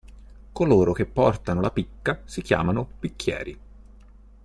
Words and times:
Coloro 0.51 0.93
che 0.93 1.05
portano 1.05 1.61
la 1.61 1.69
picca 1.69 2.21
si 2.25 2.41
chiamano 2.41 2.89
"picchieri". 2.99 3.59